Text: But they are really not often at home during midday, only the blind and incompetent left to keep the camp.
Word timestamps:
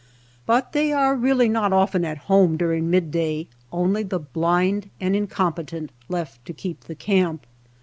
But 0.47 0.71
they 0.73 0.91
are 0.91 1.15
really 1.15 1.47
not 1.47 1.71
often 1.71 2.03
at 2.05 2.17
home 2.25 2.57
during 2.57 2.89
midday, 2.89 3.45
only 3.71 4.01
the 4.01 4.17
blind 4.17 4.89
and 4.99 5.15
incompetent 5.15 5.91
left 6.09 6.43
to 6.45 6.53
keep 6.53 6.85
the 6.85 6.95
camp. 6.95 7.45